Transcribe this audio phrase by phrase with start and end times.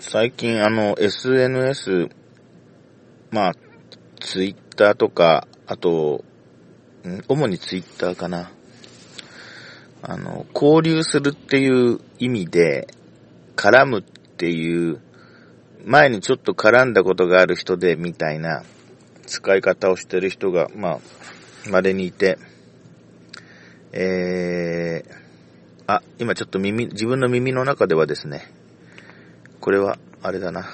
[0.00, 2.08] 最近あの SNS、
[3.32, 3.52] まあ、
[4.20, 6.24] ツイッターとか、あと、
[7.26, 8.52] 主にツイッターかな。
[10.02, 12.86] あの、交流するっていう意味で、
[13.56, 15.00] 絡むっていう、
[15.84, 18.62] 前にちょっと絡んだことがある人で、みたいな
[19.26, 20.98] 使い方をしてる人が、まあ、
[21.68, 22.38] 稀にいて、
[23.92, 25.12] えー、
[25.88, 28.48] あ、今ちょっと耳、自分の耳の中ではですね、
[29.68, 30.64] これは、あれだな。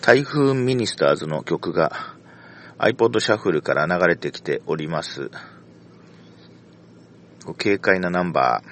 [0.00, 1.92] 台風ミニスターズの曲が
[2.78, 5.30] iPod シャッフルから流れてきております。
[7.56, 8.64] 軽快なナンバ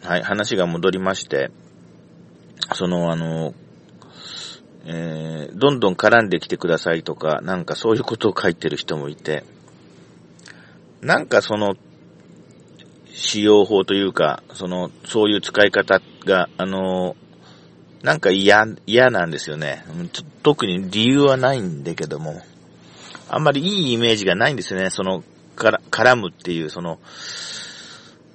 [0.00, 0.08] ー。
[0.08, 1.50] はい、話が戻りまして、
[2.72, 3.52] その、あの、
[4.86, 9.44] えー、どんどん絡んできてくださいとか、なんかそういうことを書いてる人もいて、
[11.02, 11.74] なんかその、
[13.12, 17.14] 使用法というか、その、そういう使い方が、あの、
[18.02, 19.84] なんか嫌、嫌なんですよね。
[20.42, 22.42] 特に理由はないんだけども、
[23.28, 24.90] あんまりいいイメージがないんですよね。
[24.90, 25.22] その、
[25.54, 26.98] から、絡むっていう、その、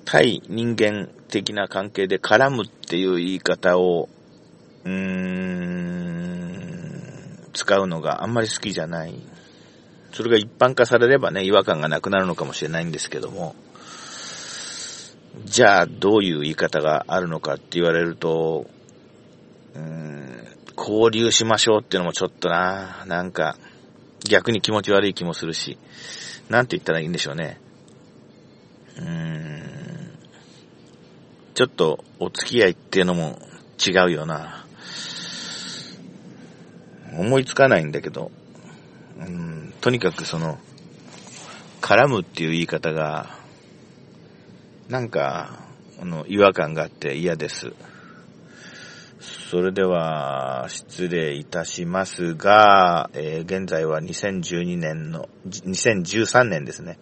[0.05, 4.07] 対人間的な関係で絡むっていう言い方を、
[4.85, 6.17] うーん、
[7.51, 9.13] 使うのがあんまり好きじゃない。
[10.13, 13.53] それが一般化されればね、違和感がなくなるのかもしれないんですけども、
[15.43, 18.65] じゃあどういう言い方があるのかって言われると、
[20.87, 23.57] 交流しましょうっていうのもちょっとな、なんか、
[24.23, 25.77] 逆に気持ち悪い気もするし、
[26.49, 27.59] なんて言ったらいいんでしょうね。
[28.95, 30.17] うーん、
[31.55, 33.37] ちょっとお付き合いっていうのも
[33.85, 34.65] 違うよな。
[37.17, 38.31] 思いつかないんだけど、
[39.19, 40.57] うん、とにかくその、
[41.81, 43.37] 絡むっていう言い方が、
[44.87, 45.59] なんか、
[45.99, 47.73] あの、違和感があって嫌です。
[49.19, 56.99] それでは、失礼いたしますが、えー、現在は2012年の、2013年ですね。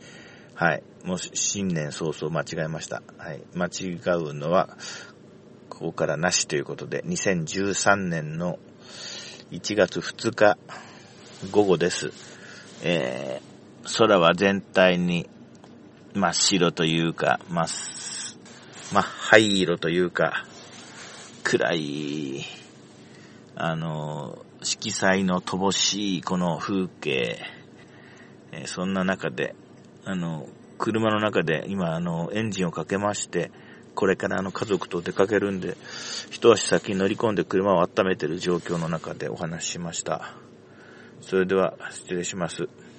[0.54, 0.84] はい。
[1.04, 3.04] もう新年早々間違えました。
[3.18, 3.42] はい。
[3.54, 4.78] 間違うのは、
[5.70, 8.60] ここからなしということで、2013年の
[9.52, 10.58] 1月2日
[11.52, 12.12] 午後です。
[12.82, 15.30] えー、空は全体に
[16.14, 17.68] 真っ白というか、真っ、
[18.94, 20.46] 真っ灰色というか、
[21.46, 22.44] 暗い、
[23.56, 27.38] あの、色彩の乏しいこの風景、
[28.52, 29.54] え、そんな中で、
[30.06, 33.52] あの、車の中で今あの、エンジンをかけまして、
[33.94, 35.78] これからあの家族と出かけるんで、
[36.32, 40.34] 一足先に乗り込んで車を温めてる状況の中でお話ししました。
[41.22, 42.70] それでは失礼します。